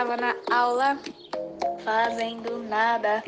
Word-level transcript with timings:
estava 0.00 0.16
na 0.16 0.34
aula 0.50 0.98
fazendo 1.84 2.56
nada. 2.62 3.22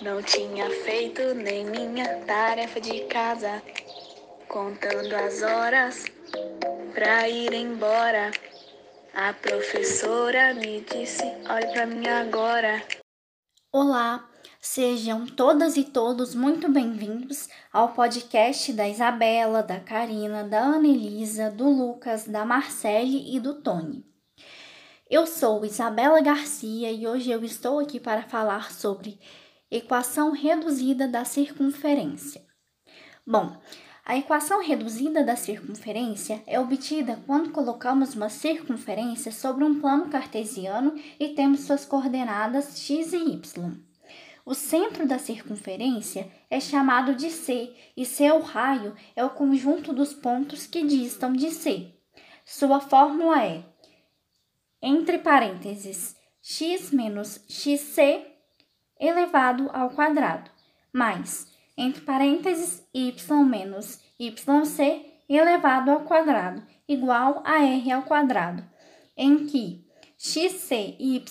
Não 0.00 0.20
tinha 0.20 0.68
feito 0.82 1.32
nem 1.32 1.64
minha 1.64 2.22
tarefa 2.26 2.80
de 2.80 3.04
casa. 3.04 3.62
Contando 4.48 5.14
as 5.14 5.42
horas 5.42 6.04
pra 6.92 7.28
ir 7.28 7.54
embora. 7.54 8.32
A 9.14 9.32
professora 9.32 10.54
me 10.54 10.80
disse: 10.80 11.22
olhe 11.48 11.72
pra 11.72 11.86
mim 11.86 12.08
agora. 12.08 12.82
Olá, 13.72 14.28
sejam 14.60 15.24
todas 15.24 15.76
e 15.76 15.84
todos 15.84 16.34
muito 16.34 16.68
bem-vindos 16.68 17.48
ao 17.72 17.92
podcast 17.92 18.72
da 18.72 18.88
Isabela, 18.88 19.62
da 19.62 19.78
Karina, 19.78 20.42
da 20.42 20.62
Anelisa, 20.62 21.48
do 21.48 21.68
Lucas, 21.68 22.24
da 22.24 22.44
Marcele 22.44 23.36
e 23.36 23.38
do 23.38 23.62
Tony. 23.62 24.15
Eu 25.08 25.24
sou 25.24 25.64
Isabela 25.64 26.20
Garcia 26.20 26.90
e 26.90 27.06
hoje 27.06 27.30
eu 27.30 27.44
estou 27.44 27.78
aqui 27.78 28.00
para 28.00 28.24
falar 28.24 28.72
sobre 28.72 29.20
equação 29.70 30.32
reduzida 30.32 31.06
da 31.06 31.24
circunferência. 31.24 32.44
Bom, 33.24 33.56
a 34.04 34.16
equação 34.16 34.60
reduzida 34.60 35.22
da 35.22 35.36
circunferência 35.36 36.42
é 36.44 36.58
obtida 36.58 37.22
quando 37.24 37.52
colocamos 37.52 38.16
uma 38.16 38.28
circunferência 38.28 39.30
sobre 39.30 39.62
um 39.62 39.78
plano 39.78 40.08
cartesiano 40.08 40.92
e 41.20 41.28
temos 41.28 41.60
suas 41.60 41.84
coordenadas 41.84 42.76
x 42.76 43.12
e 43.12 43.16
y. 43.16 43.80
O 44.44 44.54
centro 44.54 45.06
da 45.06 45.20
circunferência 45.20 46.28
é 46.50 46.58
chamado 46.58 47.14
de 47.14 47.30
C 47.30 47.72
e 47.96 48.04
seu 48.04 48.40
raio 48.40 48.92
é 49.14 49.24
o 49.24 49.30
conjunto 49.30 49.92
dos 49.92 50.12
pontos 50.12 50.66
que 50.66 50.84
distam 50.84 51.32
de 51.32 51.52
C. 51.52 51.94
Sua 52.44 52.80
fórmula 52.80 53.44
é 53.44 53.64
entre 54.82 55.18
parênteses 55.18 56.16
x 56.42 56.92
menos 56.92 57.40
xc 57.48 58.24
elevado 58.98 59.70
ao 59.72 59.90
quadrado 59.90 60.50
mais 60.92 61.46
entre 61.76 62.00
parênteses 62.02 62.82
y 62.94 63.14
menos 63.44 64.00
yc 64.18 64.42
elevado 65.28 65.90
ao 65.90 66.00
quadrado 66.00 66.62
igual 66.88 67.42
a 67.44 67.64
r 67.64 67.92
ao 67.92 68.02
quadrado, 68.02 68.64
em 69.16 69.46
que 69.46 69.84
xc 70.16 70.96
e 70.98 71.16
yc 71.16 71.30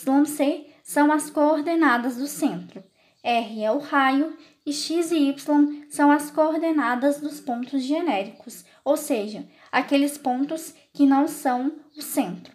são 0.84 1.12
as 1.12 1.30
coordenadas 1.32 2.18
do 2.18 2.28
centro, 2.28 2.84
r 3.24 3.64
é 3.64 3.72
o 3.72 3.80
raio 3.80 4.38
e 4.66 4.72
x 4.72 5.12
e 5.12 5.30
y 5.30 5.88
são 5.90 6.12
as 6.12 6.30
coordenadas 6.30 7.20
dos 7.20 7.40
pontos 7.40 7.82
genéricos, 7.82 8.64
ou 8.84 8.96
seja, 8.96 9.48
aqueles 9.72 10.18
pontos 10.18 10.76
que 10.94 11.08
não 11.08 11.28
são 11.28 11.72
o 11.98 12.02
centro. 12.02 12.54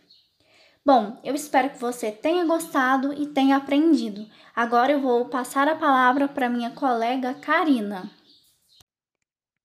Bom, 0.92 1.20
eu 1.22 1.36
espero 1.36 1.70
que 1.70 1.78
você 1.78 2.10
tenha 2.10 2.44
gostado 2.44 3.12
e 3.12 3.28
tenha 3.28 3.56
aprendido. 3.56 4.26
Agora 4.52 4.90
eu 4.90 5.00
vou 5.00 5.28
passar 5.28 5.68
a 5.68 5.76
palavra 5.76 6.26
para 6.26 6.50
minha 6.50 6.72
colega 6.72 7.32
Karina. 7.32 8.10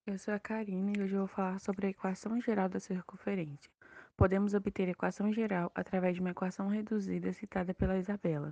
Eu 0.06 0.20
sou 0.20 0.36
a 0.36 0.40
Karina 0.40 0.94
e 0.96 1.02
hoje 1.02 1.16
eu 1.16 1.22
vou 1.22 1.28
falar 1.28 1.60
sobre 1.60 1.88
a 1.88 1.90
equação 1.90 2.40
geral 2.40 2.70
da 2.70 2.80
circunferência. 2.80 3.72
Podemos 4.16 4.54
obter 4.54 4.88
a 4.88 4.92
equação 4.92 5.34
geral 5.34 5.72
através 5.74 6.14
de 6.14 6.22
uma 6.22 6.30
equação 6.30 6.68
reduzida 6.68 7.34
citada 7.34 7.74
pela 7.74 7.98
Isabela. 7.98 8.52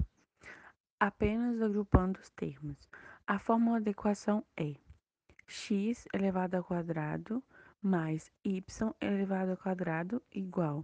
Apenas 0.99 1.61
agrupando 1.61 2.19
os 2.19 2.31
termos. 2.31 2.89
A 3.27 3.37
fórmula 3.37 3.81
da 3.81 3.91
equação 3.91 4.43
é 4.57 4.73
x 5.45 6.07
elevado 6.11 6.57
ao 6.57 6.63
quadrado 6.63 7.43
mais 7.83 8.31
y 8.43 8.95
elevado 8.99 9.51
ao 9.51 9.57
quadrado 9.57 10.23
igual 10.31 10.83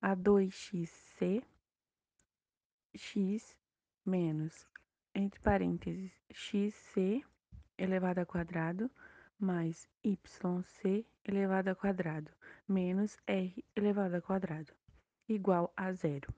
a 0.00 0.16
2xc 0.16 1.42
x 2.94 3.56
menos, 4.04 4.66
entre 5.14 5.40
parênteses, 5.40 6.12
xc 6.32 7.24
elevado 7.78 8.20
ao 8.20 8.26
quadrado 8.26 8.90
mais 9.38 9.88
yc 10.04 11.06
elevado 11.24 11.68
ao 11.70 11.76
quadrado 11.76 12.30
menos 12.68 13.16
r 13.26 13.64
elevado 13.74 14.16
ao 14.16 14.22
quadrado 14.22 14.72
igual 15.28 15.72
a 15.76 15.92
zero. 15.92 16.32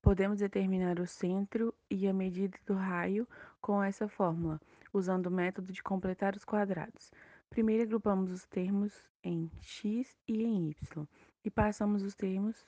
Podemos 0.00 0.38
determinar 0.38 1.00
o 1.00 1.06
centro 1.06 1.74
e 1.90 2.06
a 2.06 2.12
medida 2.12 2.56
do 2.64 2.74
raio 2.74 3.26
com 3.60 3.82
essa 3.82 4.06
fórmula, 4.06 4.60
usando 4.92 5.26
o 5.26 5.30
método 5.30 5.72
de 5.72 5.82
completar 5.82 6.36
os 6.36 6.44
quadrados. 6.44 7.10
Primeiro 7.50 7.82
agrupamos 7.82 8.30
os 8.30 8.46
termos 8.46 9.02
em 9.24 9.50
x 9.60 10.16
e 10.28 10.44
em 10.44 10.70
y 10.70 11.08
e 11.44 11.50
passamos 11.50 12.02
os 12.02 12.14
termos 12.14 12.64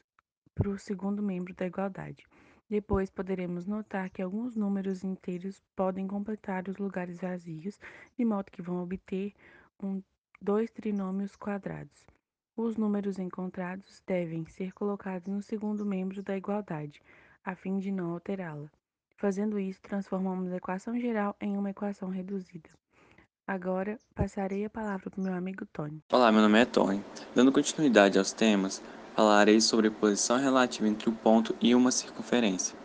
para 0.59 0.71
o 0.71 0.77
segundo 0.77 1.23
membro 1.23 1.55
da 1.55 1.67
igualdade. 1.67 2.27
Depois 2.69 3.11
poderemos 3.11 3.65
notar 3.65 4.11
que 4.11 4.21
alguns 4.21 4.57
números 4.57 5.05
inteiros 5.05 5.63
podem 5.77 6.09
completar 6.09 6.69
os 6.69 6.77
lugares 6.79 7.19
vazios, 7.19 7.79
de 8.19 8.25
modo 8.25 8.51
que 8.51 8.61
vão 8.61 8.83
obter 8.83 9.33
um, 9.81 10.03
dois 10.43 10.69
trinômios 10.73 11.37
quadrados. 11.37 12.05
Os 12.57 12.77
números 12.77 13.21
encontrados 13.21 14.03
devem 14.05 14.45
ser 14.47 14.73
colocados 14.73 15.29
no 15.29 15.41
segundo 15.41 15.87
membro 15.87 16.25
da 16.25 16.37
igualdade, 16.37 17.01
a 17.45 17.55
fim 17.55 17.79
de 17.79 17.93
não 17.93 18.11
alterá-la. 18.11 18.69
Fazendo 19.17 19.61
isso, 19.61 19.81
transformamos 19.81 20.53
a 20.53 20.57
equação 20.57 20.99
geral 20.99 21.37
em 21.41 21.57
uma 21.57 21.71
equação 21.71 22.09
reduzida. 22.09 22.69
Agora, 23.47 23.97
passarei 24.15 24.65
a 24.65 24.71
palavra 24.71 25.09
para 25.09 25.21
o 25.21 25.25
meu 25.25 25.33
amigo 25.33 25.65
Tony. 25.73 26.03
Olá, 26.13 26.31
meu 26.31 26.43
nome 26.43 26.61
é 26.61 26.67
Tony. 26.67 27.03
Dando 27.35 27.51
continuidade 27.51 28.19
aos 28.19 28.33
temas, 28.33 28.83
falarei 29.19 29.61
sobre 29.61 29.89
a 29.89 29.91
posição 29.91 30.39
relativa 30.39 30.87
entre 30.87 31.11
um 31.11 31.13
ponto 31.13 31.53
e 31.61 31.75
uma 31.75 31.91
circunferência. 31.91 32.79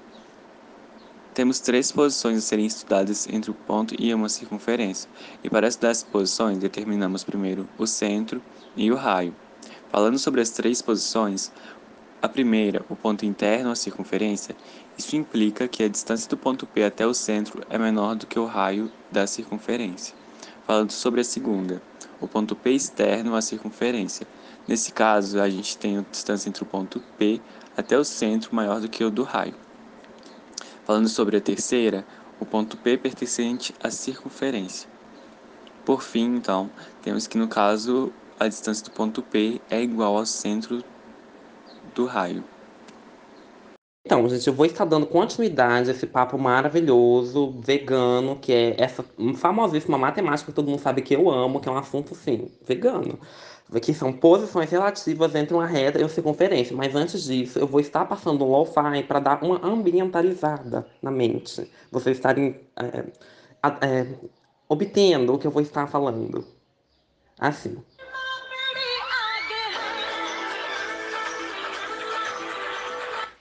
Temos 1.32 1.60
três 1.60 1.92
posições 1.92 2.40
a 2.40 2.42
serem 2.42 2.66
estudadas 2.66 3.28
entre 3.30 3.52
o 3.52 3.54
ponto 3.54 3.94
e 4.00 4.12
uma 4.12 4.28
circunferência, 4.28 5.08
e 5.44 5.50
para 5.50 5.68
estudar 5.68 5.90
essas 5.90 6.10
posições 6.10 6.58
determinamos 6.58 7.24
primeiro 7.24 7.70
o 7.78 7.86
centro 7.86 8.42
e 8.76 8.92
o 8.92 8.96
raio. 8.96 9.36
Falando 9.92 10.18
sobre 10.18 10.42
as 10.42 10.50
três 10.50 10.82
posições, 10.82 11.52
a 12.20 12.28
primeira, 12.28 12.84
o 12.90 12.96
ponto 12.96 13.24
interno 13.24 13.70
à 13.70 13.76
circunferência, 13.76 14.56
isso 14.98 15.16
implica 15.16 15.68
que 15.68 15.84
a 15.84 15.88
distância 15.88 16.28
do 16.28 16.36
ponto 16.36 16.66
P 16.66 16.84
até 16.84 17.06
o 17.06 17.14
centro 17.14 17.62
é 17.70 17.78
menor 17.78 18.16
do 18.16 18.26
que 18.26 18.40
o 18.40 18.46
raio 18.48 18.92
da 19.12 19.28
circunferência. 19.28 20.16
Falando 20.66 20.90
sobre 20.94 21.22
a 21.22 21.24
segunda, 21.24 21.80
o 22.20 22.28
ponto 22.28 22.56
P 22.56 22.72
externo 22.72 23.36
à 23.36 23.42
circunferência, 23.42 24.26
Nesse 24.68 24.94
caso, 24.94 25.41
a 25.41 25.50
gente 25.50 25.78
tem 25.78 25.97
a 25.97 26.06
distância 26.09 26.47
entre 26.47 26.63
o 26.63 26.66
ponto 26.66 27.01
P 27.18 27.41
até 27.75 27.97
o 27.97 28.03
centro 28.03 28.56
maior 28.56 28.79
do 28.79 28.88
que 28.88 29.03
o 29.03 29.12
do 29.12 29.24
raio. 29.24 29.56
Falando 30.85 31.09
sobre 31.09 31.38
a 31.38 31.41
terceira, 31.41 32.06
o 32.40 32.46
ponto 32.46 32.78
P 32.78 32.97
pertencente 32.97 33.74
à 33.81 33.90
circunferência. 33.90 34.90
Por 35.85 36.01
fim, 36.01 36.35
então, 36.35 36.69
temos 37.01 37.28
que 37.28 37.38
no 37.38 37.47
caso 37.47 38.12
a 38.40 38.47
distância 38.47 38.85
do 38.85 38.91
ponto 38.91 39.22
P 39.22 39.62
é 39.69 39.81
igual 39.81 40.18
ao 40.18 40.25
centro 40.25 40.84
do 41.94 42.06
raio. 42.06 42.44
Então, 44.13 44.29
gente, 44.29 44.46
eu 44.46 44.53
vou 44.53 44.68
estar 44.68 44.85
dando 44.85 45.07
continuidade 45.07 45.90
a 45.90 45.91
esse 45.91 46.06
papo 46.06 46.38
maravilhoso, 46.38 47.59
vegano, 47.62 48.35
que 48.35 48.53
é 48.53 48.75
essa 48.79 49.03
famosíssima 49.34 49.97
matemática 49.97 50.51
que 50.51 50.56
todo 50.56 50.69
mundo 50.69 50.79
sabe 50.79 51.01
que 51.01 51.16
eu 51.16 51.31
amo, 51.31 51.59
que 51.59 51.68
é 51.68 51.72
um 51.72 51.78
assunto, 51.79 52.13
sim, 52.13 52.47
vegano 52.63 53.18
que 53.81 53.91
são 53.91 54.13
posições 54.13 54.69
relativas 54.69 55.34
entre 55.34 55.56
uma 55.56 55.66
reta 55.66 55.97
e 55.97 56.03
uma 56.03 56.09
circunferência. 56.09 56.75
Mas 56.75 56.94
antes 56.94 57.24
disso, 57.24 57.57
eu 57.57 57.66
vou 57.66 57.79
estar 57.79 58.06
passando 58.06 58.46
um 58.46 58.50
lo-fi 58.50 59.01
para 59.07 59.19
dar 59.19 59.44
uma 59.44 59.66
ambientalizada 59.66 60.85
na 61.01 61.09
mente. 61.09 61.68
Vocês 61.91 62.18
estarem 62.18 62.59
é, 62.75 63.03
é, 63.81 64.07
obtendo 64.69 65.34
o 65.34 65.40
que 65.40 65.47
eu 65.47 65.51
vou 65.51 65.63
estar 65.63 65.88
falando. 65.88 66.45
Assim. 67.39 67.83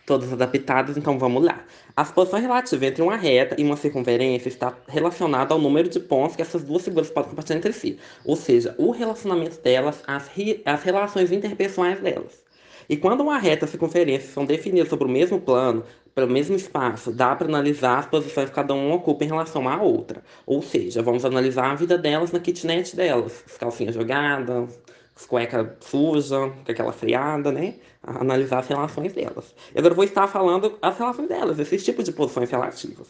Todas 0.06 0.32
adaptadas, 0.32 0.96
então 0.96 1.18
vamos 1.18 1.44
lá. 1.44 1.64
As 1.96 2.10
posições 2.10 2.42
relativas 2.42 2.88
entre 2.88 3.02
uma 3.02 3.16
reta 3.16 3.54
e 3.58 3.64
uma 3.64 3.76
circunferência 3.76 4.48
está 4.48 4.76
relacionada 4.88 5.54
ao 5.54 5.60
número 5.60 5.88
de 5.88 6.00
pontos 6.00 6.36
que 6.36 6.42
essas 6.42 6.62
duas 6.62 6.84
figuras 6.84 7.10
podem 7.10 7.30
compartilhar 7.30 7.58
entre 7.58 7.72
si, 7.72 7.98
ou 8.24 8.36
seja, 8.36 8.74
o 8.78 8.90
relacionamento 8.90 9.60
delas, 9.60 10.02
as, 10.06 10.30
as 10.64 10.82
relações 10.82 11.30
interpessoais 11.30 12.00
delas. 12.00 12.42
E 12.88 12.96
quando 12.96 13.20
uma 13.20 13.38
reta 13.38 13.64
e 13.64 13.66
a 13.66 13.68
circunferência 13.68 14.28
são 14.32 14.44
definidas 14.44 14.88
sobre 14.88 15.06
o 15.06 15.10
mesmo 15.10 15.40
plano, 15.40 15.84
pelo 16.14 16.30
mesmo 16.30 16.56
espaço, 16.56 17.12
dá 17.12 17.34
para 17.34 17.46
analisar 17.46 17.98
as 17.98 18.06
posições 18.06 18.50
que 18.50 18.54
cada 18.54 18.74
uma 18.74 18.96
ocupa 18.96 19.24
em 19.24 19.28
relação 19.28 19.68
à 19.68 19.80
outra. 19.80 20.22
Ou 20.44 20.60
seja, 20.60 21.02
vamos 21.02 21.24
analisar 21.24 21.70
a 21.70 21.74
vida 21.74 21.96
delas 21.96 22.32
na 22.32 22.40
kitnet 22.40 22.94
delas, 22.94 23.42
as 23.46 23.56
calcinhas 23.56 23.94
jogadas, 23.94 24.78
as 25.14 25.26
cuecas 25.26 25.68
sujas, 25.80 26.52
com 26.64 26.72
aquela 26.72 26.92
friada, 26.92 27.52
né? 27.52 27.74
A 28.02 28.20
analisar 28.20 28.60
as 28.60 28.68
relações 28.68 29.12
delas. 29.12 29.54
E 29.74 29.78
agora 29.78 29.92
eu 29.92 29.96
vou 29.96 30.04
estar 30.04 30.26
falando 30.26 30.78
as 30.80 30.98
relações 30.98 31.28
delas, 31.28 31.58
esses 31.58 31.84
tipos 31.84 32.04
de 32.04 32.12
posições 32.12 32.50
relativas. 32.50 33.08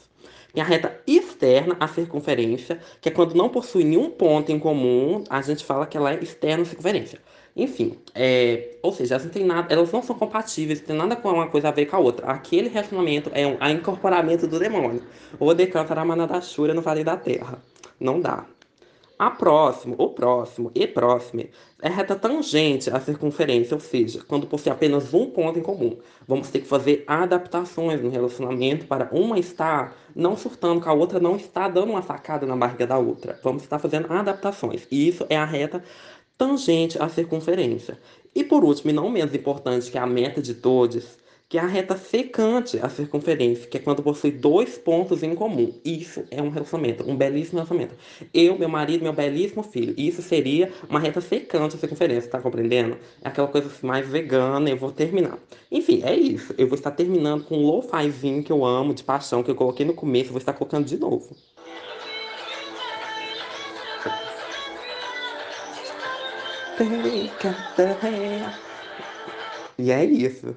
Tem 0.53 0.63
a 0.63 0.67
reta 0.67 1.01
externa 1.07 1.77
à 1.81 1.89
circunferência, 1.89 2.79
que 3.01 3.09
é 3.09 3.13
quando 3.13 3.35
não 3.35 3.49
possui 3.49 3.85
nenhum 3.85 4.11
ponto 4.11 4.53
em 4.53 4.59
comum, 4.59 5.25
a 5.31 5.41
gente 5.41 5.65
fala 5.65 5.87
que 5.87 5.97
ela 5.97 6.13
é 6.13 6.23
externa 6.23 6.63
à 6.63 6.67
circunferência. 6.67 7.21
Enfim, 7.55 7.99
é, 8.15 8.77
ou 8.83 8.93
seja, 8.93 9.15
elas 9.17 9.35
não, 9.35 9.47
nada, 9.47 9.73
elas 9.73 9.93
não 9.93 10.03
são 10.03 10.17
compatíveis, 10.17 10.81
não 10.81 10.87
tem 10.87 10.97
nada 10.97 11.17
com 11.17 11.31
uma 11.31 11.49
coisa 11.49 11.69
a 11.69 11.71
ver 11.71 11.87
com 11.87 11.97
a 11.97 11.99
outra. 11.99 12.27
Aquele 12.27 12.69
relacionamento 12.69 13.31
é 13.35 13.47
um 13.47 13.57
a 13.61 13.71
incorporamento 13.71 14.47
do 14.47 14.59
demônio. 14.59 15.03
O 15.39 15.53
decanta 15.53 15.95
da 15.95 16.27
da 16.27 16.41
Shura 16.41 16.73
no 16.73 16.81
Vale 16.81 17.05
da 17.05 17.17
Terra. 17.17 17.63
Não 18.01 18.21
dá. 18.21 18.47
A 19.23 19.31
próximo, 19.31 19.95
o 19.99 20.09
próximo 20.09 20.73
e 20.75 20.85
próximo 20.85 21.45
é 21.81 21.89
reta 21.89 22.17
tangente 22.17 22.91
à 22.91 22.99
circunferência, 22.99 23.73
ou 23.73 23.81
seja, 23.81 24.21
quando 24.27 24.49
possui 24.49 24.73
apenas 24.73 25.15
um 25.15 25.31
ponto 25.31 25.57
em 25.61 25.63
comum. 25.63 25.97
Vamos 26.27 26.51
ter 26.51 26.59
que 26.59 26.67
fazer 26.67 27.05
adaptações 27.07 28.03
no 28.03 28.11
relacionamento 28.11 28.85
para 28.85 29.09
uma 29.13 29.39
estar 29.39 29.97
não 30.13 30.37
surtando 30.37 30.81
com 30.81 30.91
a 30.91 30.93
outra, 30.93 31.21
não 31.21 31.37
estar 31.37 31.69
dando 31.69 31.91
uma 31.91 32.03
sacada 32.03 32.45
na 32.47 32.57
barriga 32.57 32.85
da 32.85 32.99
outra. 32.99 33.39
Vamos 33.45 33.63
estar 33.63 33.79
fazendo 33.79 34.13
adaptações. 34.13 34.89
E 34.91 35.07
isso 35.07 35.25
é 35.29 35.37
a 35.37 35.45
reta 35.45 35.85
tangente 36.37 37.01
à 37.01 37.09
circunferência. 37.09 38.01
E 38.35 38.43
por 38.43 38.65
último, 38.65 38.91
e 38.91 38.93
não 38.93 39.09
menos 39.09 39.33
importante 39.33 39.89
que 39.89 39.99
a 39.99 40.05
meta 40.05 40.43
de 40.43 40.55
todos, 40.55 41.17
que 41.53 41.59
é 41.59 41.61
a 41.61 41.67
reta 41.67 41.99
secante 41.99 42.79
à 42.81 42.89
circunferência, 42.89 43.67
que 43.67 43.77
é 43.77 43.81
quando 43.81 44.03
possui 44.03 44.31
dois 44.31 44.79
pontos 44.79 45.23
em 45.23 45.35
comum. 45.35 45.71
Isso 45.85 46.25
é 46.31 46.41
um 46.41 46.49
relacionamento, 46.49 47.07
um 47.07 47.15
belíssimo 47.15 47.59
relacionamento. 47.59 47.95
Eu, 48.33 48.59
meu 48.59 48.71
marido, 48.71 49.03
meu 49.03 49.13
belíssimo 49.13 49.63
filho. 49.63 49.93
Isso 49.99 50.23
seria 50.23 50.73
uma 50.89 50.99
reta 50.99 51.21
secante 51.21 51.77
à 51.77 51.79
circunferência, 51.79 52.31
tá 52.31 52.41
compreendendo? 52.41 52.97
É 53.23 53.29
aquela 53.29 53.49
coisa 53.49 53.67
assim, 53.67 53.87
mais 53.87 54.09
vegana, 54.09 54.71
eu 54.71 54.79
vou 54.79 54.91
terminar. 54.91 55.39
Enfim, 55.71 56.01
é 56.03 56.17
isso. 56.17 56.55
Eu 56.57 56.67
vou 56.67 56.75
estar 56.75 56.91
terminando 56.93 57.45
com 57.45 57.59
um 57.59 57.67
lo-fizinho 57.67 58.43
que 58.43 58.51
eu 58.51 58.65
amo, 58.65 58.95
de 58.95 59.05
paixão, 59.05 59.43
que 59.43 59.51
eu 59.51 59.55
coloquei 59.55 59.85
no 59.85 59.93
começo, 59.93 60.31
vou 60.31 60.39
estar 60.39 60.55
colocando 60.55 60.87
de 60.87 60.97
novo. 60.97 61.37
E 69.79 69.91
é 69.91 70.03
isso. 70.03 70.57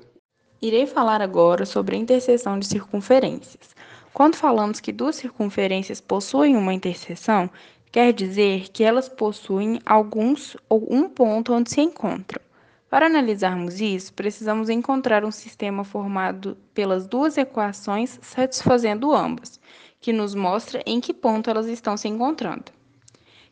Irei 0.66 0.88
falar 0.88 1.22
agora 1.22 1.64
sobre 1.64 1.96
a 1.96 2.00
interseção 2.00 2.58
de 2.58 2.66
circunferências. 2.66 3.76
Quando 4.12 4.36
falamos 4.36 4.80
que 4.80 4.92
duas 4.92 5.16
circunferências 5.16 6.02
possuem 6.02 6.58
uma 6.58 6.74
interseção, 6.74 7.48
quer 7.92 8.12
dizer 8.12 8.70
que 8.70 8.84
elas 8.84 9.08
possuem 9.08 9.80
alguns 9.86 10.58
ou 10.68 10.92
um 10.92 11.08
ponto 11.08 11.54
onde 11.54 11.70
se 11.70 11.82
encontram. 11.82 12.42
Para 12.90 13.06
analisarmos 13.06 13.80
isso, 13.80 14.12
precisamos 14.16 14.68
encontrar 14.68 15.24
um 15.24 15.30
sistema 15.30 15.84
formado 15.84 16.58
pelas 16.74 17.06
duas 17.06 17.38
equações 17.38 18.18
satisfazendo 18.24 19.14
ambas, 19.14 19.60
que 20.02 20.12
nos 20.12 20.34
mostra 20.34 20.82
em 20.84 21.00
que 21.00 21.14
ponto 21.14 21.48
elas 21.48 21.68
estão 21.68 21.96
se 21.96 22.08
encontrando. 22.08 22.72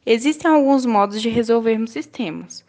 Existem 0.03 0.49
alguns 0.49 0.83
modos 0.83 1.21
de 1.21 1.29
resolvermos 1.29 1.91
sistemas. 1.91 2.65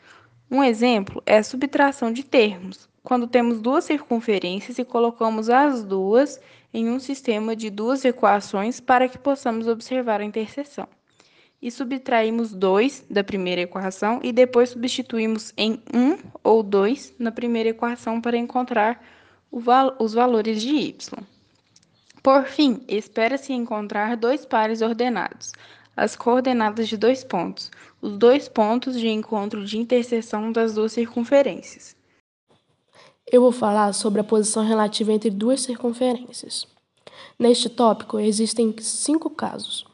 Um 0.51 0.63
exemplo 0.63 1.23
é 1.25 1.39
a 1.39 1.43
subtração 1.43 2.13
de 2.13 2.23
termos, 2.23 2.93
quando 3.05 3.27
temos 3.27 3.61
duas 3.61 3.85
circunferências 3.85 4.79
e 4.79 4.85
colocamos 4.85 5.51
as 5.51 5.85
duas 5.85 6.41
em 6.73 6.89
um 6.89 6.99
sistema 6.99 7.55
de 7.55 7.69
duas 7.69 8.03
equações 8.03 8.81
para 8.81 9.07
que 9.07 9.19
possamos 9.19 9.69
observar 9.69 10.23
a 10.23 10.25
interseção. 10.25 10.89
E 11.61 11.71
subtraímos 11.71 12.53
2 12.55 13.07
da 13.11 13.23
primeira 13.23 13.61
equação 13.61 14.21
e 14.23 14.33
depois 14.33 14.71
substituímos 14.71 15.53
em 15.57 15.83
1 15.93 15.99
um 15.99 16.19
ou 16.43 16.63
2 16.63 17.15
na 17.19 17.31
primeira 17.31 17.69
equação 17.69 18.23
para 18.23 18.39
encontrar 18.39 19.05
val 19.53 19.95
os 20.01 20.15
valores 20.15 20.61
de 20.63 20.71
y. 20.71 20.97
Por 22.23 22.47
fim, 22.47 22.81
espera-se 22.89 23.53
encontrar 23.53 24.17
dois 24.17 24.47
pares 24.47 24.81
ordenados, 24.81 25.53
as 25.95 26.17
coordenadas 26.17 26.89
de 26.89 26.97
dois 26.97 27.23
pontos, 27.23 27.71
os 28.01 28.17
dois 28.17 28.49
pontos 28.49 28.99
de 28.99 29.09
encontro 29.09 29.63
de 29.63 29.77
interseção 29.77 30.51
das 30.51 30.75
duas 30.75 30.93
circunferências. 30.93 31.95
Eu 33.27 33.41
vou 33.41 33.53
falar 33.53 33.93
sobre 33.95 34.21
a 34.21 34.25
posição 34.25 34.63
relativa 34.63 35.13
entre 35.13 35.31
duas 35.31 35.63
circunferências. 35.63 36.67
Neste 37.39 37.71
tópico, 37.71 38.19
existem 38.19 38.75
cinco 38.79 39.31
casos. 39.31 39.87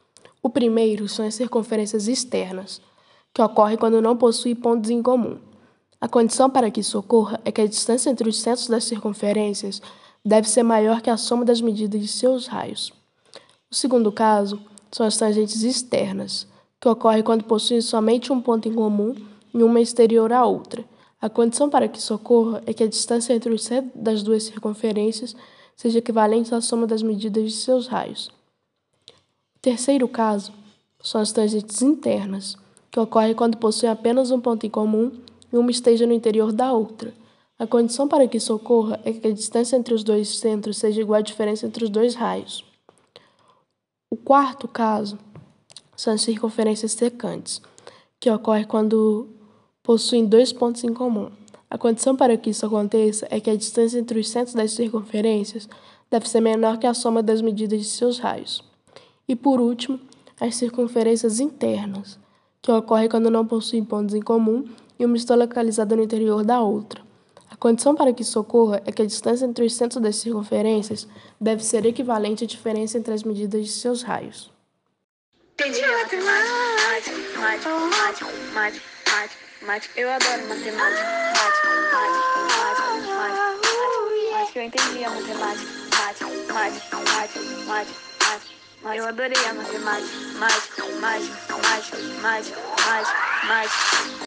O 0.43 0.51
primeiro 0.51 1.09
são 1.09 1.25
as 1.25 1.37
circunferências 1.37 2.09
externas, 2.09 2.83
que 3.33 3.41
ocorrem 3.41 3.79
quando 3.79 4.03
não 4.03 4.17
possuem 4.17 4.57
pontos 4.57 4.91
em 4.91 5.01
comum. 5.01 5.39
A 6.01 6.09
condição 6.09 6.51
para 6.51 6.71
que 6.73 6.81
isso 6.81 6.99
ocorra 6.99 7.41
é 7.45 7.53
que 7.53 7.61
a 7.61 7.67
distância 7.67 8.11
entre 8.11 8.29
os 8.29 8.41
centros 8.41 8.67
das 8.67 8.85
circunferências 8.85 9.81
deve 10.25 10.49
ser 10.49 10.65
maior 10.65 11.01
que 11.01 11.09
a 11.09 11.17
soma 11.17 11.45
das 11.45 11.61
medidas 11.61 12.01
de 12.01 12.09
seus 12.09 12.49
raios. 12.49 12.93
O 13.71 13.75
segundo 13.75 14.11
caso 14.11 14.61
são 14.91 15.07
as 15.07 15.17
tangentes 15.17 15.63
externas, 15.63 16.49
que 16.81 16.89
ocorrem 16.89 17.23
quando 17.23 17.45
possuem 17.45 17.81
somente 17.81 18.33
um 18.33 18.41
ponto 18.41 18.69
em 18.69 18.75
comum 18.75 19.15
e 19.55 19.63
uma 19.63 19.81
exterior 19.81 20.33
à 20.33 20.45
outra. 20.45 20.85
A 21.21 21.29
condição 21.29 21.69
para 21.69 21.87
que 21.87 21.99
isso 21.99 22.15
ocorra 22.15 22.63
é 22.67 22.73
que 22.73 22.83
a 22.83 22.89
distância 22.89 23.35
entre 23.35 23.53
os 23.53 23.65
centros 23.65 23.93
das 23.95 24.23
duas 24.23 24.45
circunferências 24.45 25.37
seja 25.77 25.99
equivalente 25.99 26.55
à 26.55 26.61
soma 26.61 26.87
das 26.87 27.03
medidas 27.03 27.45
de 27.45 27.57
seus 27.59 27.87
raios. 27.87 28.29
O 29.57 29.61
terceiro 29.61 30.09
caso 30.09 30.53
são 31.03 31.21
as 31.21 31.31
tangentes 31.31 31.83
internas, 31.83 32.57
que 32.91 32.99
ocorrem 32.99 33.35
quando 33.35 33.59
possuem 33.59 33.93
apenas 33.93 34.31
um 34.31 34.41
ponto 34.41 34.65
em 34.67 34.71
comum 34.71 35.13
e 35.53 35.57
uma 35.57 35.71
esteja 35.71 36.07
no 36.07 36.13
interior 36.13 36.53
da 36.53 36.73
outra. 36.73 37.13
A 37.59 37.67
condição 37.67 38.09
para 38.09 38.27
que 38.27 38.39
isso 38.39 38.55
ocorra 38.55 38.99
é 39.05 39.13
que 39.13 39.29
a 39.29 39.33
distância 39.33 39.77
entre 39.77 39.93
os 39.93 40.03
dois 40.03 40.39
centros 40.39 40.79
seja 40.79 41.03
igual 41.03 41.19
à 41.19 41.23
diferença 41.23 41.67
entre 41.67 41.85
os 41.85 41.91
dois 41.91 42.15
raios. 42.15 42.65
O 44.11 44.17
quarto 44.17 44.67
caso 44.67 45.19
são 45.95 46.15
as 46.15 46.23
circunferências 46.23 46.93
secantes, 46.93 47.61
que 48.19 48.31
ocorre 48.31 48.65
quando 48.65 49.29
possuem 49.83 50.27
dois 50.27 50.53
pontos 50.53 50.85
em 50.85 50.93
comum. 50.93 51.31
A 51.69 51.79
condição 51.79 52.17
para 52.17 52.37
que 52.37 52.51
isso 52.51 52.67
aconteça 52.67 53.27
é 53.31 53.39
que 53.41 53.51
a 53.51 53.57
distância 53.57 53.99
entre 53.99 54.19
os 54.19 54.29
centros 54.29 54.55
das 54.55 54.73
circunferências 54.73 55.69
deve 56.11 56.29
ser 56.29 56.41
menor 56.41 56.79
que 56.79 56.87
a 56.87 56.95
soma 56.95 57.23
das 57.23 57.41
medidas 57.41 57.79
de 57.81 57.87
seus 57.87 58.19
raios. 58.19 58.65
E 59.29 59.37
por 59.37 59.61
último, 59.61 60.01
as 60.41 60.57
circunferências 60.57 61.39
internas, 61.39 62.19
que 62.61 62.73
ocorrem 62.73 63.09
quando 63.09 63.31
não 63.31 63.47
possuem 63.47 63.85
pontos 63.85 64.15
em 64.15 64.21
comum 64.21 64.65
e 64.99 65.05
uma 65.05 65.17
está 65.17 65.35
localizada 65.35 65.95
no 65.95 66.03
interior 66.03 66.45
da 66.45 66.61
outra. 66.61 67.03
A 67.49 67.57
condição 67.57 67.95
para 67.95 68.13
que 68.13 68.23
isso 68.23 68.39
ocorra 68.41 68.83
é 68.85 68.93
que 68.93 69.03
a 69.03 69.07
distância 69.07 69.45
entre 69.45 69.65
os 69.65 69.75
centros 69.75 70.03
das 70.03 70.17
circunferências 70.17 71.07
deve 71.41 71.65
ser 71.65 71.85
equivalente 71.87 72.45
à 72.45 72.47
diferença 72.47 72.99
entre 72.99 73.15
as 73.15 73.23
medidas 73.23 73.65
de 73.65 73.73
seus 73.73 74.03
raios. 74.03 74.51
Entendi 75.55 75.81
matemática, 75.81 77.39
matemática, 77.39 78.27
matemática, 78.55 79.00
matemática, 79.11 80.01
Eu 80.01 80.11
adoro 80.11 80.49
matemática, 80.49 81.05
matemática, 81.37 82.41
matemática, 82.51 83.17
matemática, 83.17 84.59
Eu 84.59 84.63
entendi 84.63 85.05
a 85.05 85.11
matemática, 85.11 85.71
matemática, 85.91 86.97
matemática, 86.97 87.41
matemática, 87.67 88.97
Eu 88.97 89.07
adorei 89.07 89.45
a 89.47 89.55
matemática, 89.55 90.17
mágica, 90.39 90.87
mágica, 91.01 91.99
mágica, 92.23 92.59
mágica. 93.47 94.11